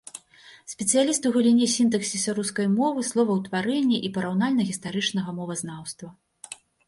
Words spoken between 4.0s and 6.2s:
і параўнальна-гістарычнага мовазнаўства.